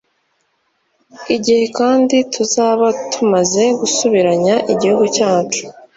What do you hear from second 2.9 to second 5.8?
tumaze gusubiranya igihugu cyacu